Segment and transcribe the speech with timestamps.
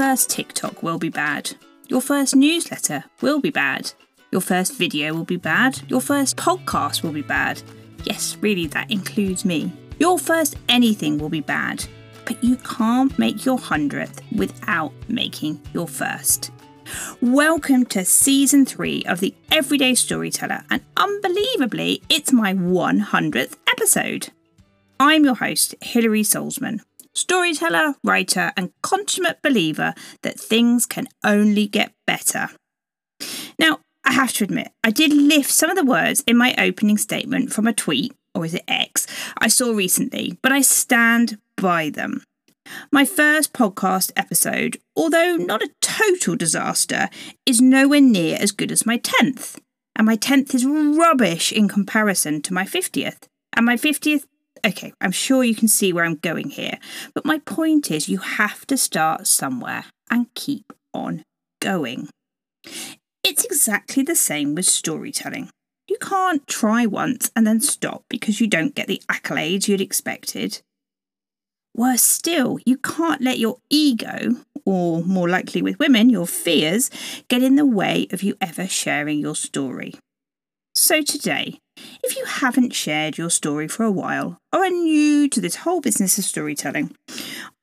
[0.00, 1.50] first TikTok will be bad.
[1.88, 3.92] Your first newsletter will be bad.
[4.30, 5.82] Your first video will be bad.
[5.90, 7.60] Your first podcast will be bad.
[8.04, 9.70] Yes, really, that includes me.
[9.98, 11.84] Your first anything will be bad.
[12.24, 16.50] But you can't make your hundredth without making your first.
[17.20, 24.30] Welcome to season three of the Everyday Storyteller, and unbelievably, it's my 100th episode.
[24.98, 26.80] I'm your host, Hilary Salzman,
[27.14, 32.48] storyteller, writer, and consummate believer that things can only get better.
[33.58, 36.98] Now, I have to admit, I did lift some of the words in my opening
[36.98, 39.06] statement from a tweet, or is it X,
[39.38, 42.22] I saw recently, but I stand by them.
[42.92, 47.08] My first podcast episode, although not a total disaster,
[47.44, 49.58] is nowhere near as good as my 10th.
[49.96, 53.24] And my 10th is rubbish in comparison to my 50th.
[53.52, 54.24] And my 50th,
[54.64, 56.78] okay, I'm sure you can see where I'm going here.
[57.14, 61.24] But my point is, you have to start somewhere and keep on
[61.60, 62.08] going.
[63.22, 65.50] It's exactly the same with storytelling.
[65.88, 70.62] You can't try once and then stop because you don't get the accolades you'd expected.
[71.76, 76.90] Worse still, you can't let your ego, or more likely with women, your fears,
[77.28, 79.94] get in the way of you ever sharing your story.
[80.74, 81.58] So today,
[82.02, 85.80] if you haven't shared your story for a while or are new to this whole
[85.80, 86.94] business of storytelling,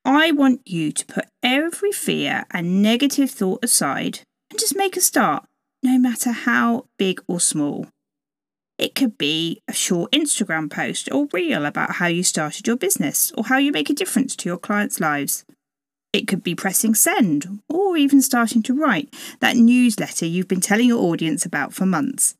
[0.06, 5.02] I want you to put every fear and negative thought aside and just make a
[5.02, 5.46] start,
[5.84, 7.88] no matter how big or small.
[8.78, 13.32] It could be a short Instagram post or reel about how you started your business
[13.36, 15.46] or how you make a difference to your clients' lives.
[16.14, 20.88] It could be pressing send or even starting to write that newsletter you've been telling
[20.88, 22.36] your audience about for months.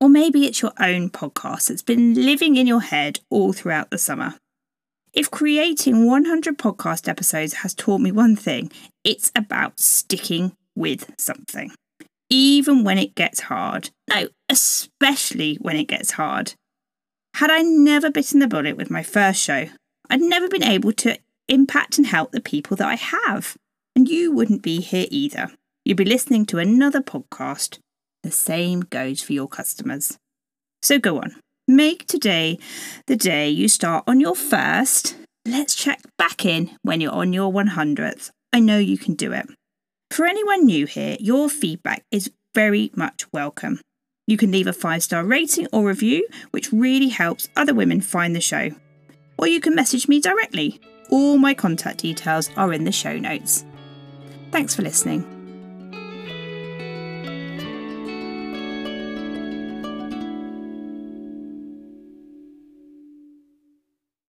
[0.00, 3.98] Or maybe it's your own podcast that's been living in your head all throughout the
[3.98, 4.34] summer.
[5.12, 8.70] If creating 100 podcast episodes has taught me one thing,
[9.04, 11.72] it's about sticking with something
[12.28, 13.90] even when it gets hard.
[14.08, 16.54] No, especially when it gets hard.
[17.34, 19.66] Had I never bitten the bullet with my first show,
[20.08, 21.18] I'd never been able to
[21.48, 23.56] impact and help the people that I have.
[23.94, 25.50] And you wouldn't be here either.
[25.84, 27.78] You'd be listening to another podcast.
[28.22, 30.18] The same goes for your customers.
[30.82, 31.36] So go on,
[31.68, 32.58] make today
[33.06, 35.16] the day you start on your first.
[35.44, 38.30] Let's check back in when you're on your 100th.
[38.52, 39.46] I know you can do it.
[40.10, 43.80] For anyone new here, your feedback is very much welcome.
[44.26, 48.34] You can leave a five star rating or review, which really helps other women find
[48.34, 48.70] the show.
[49.38, 50.80] Or you can message me directly.
[51.10, 53.64] All my contact details are in the show notes.
[54.50, 55.35] Thanks for listening.